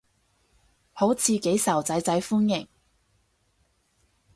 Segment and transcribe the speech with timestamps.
[0.93, 2.67] 好似幾受囝仔歡迎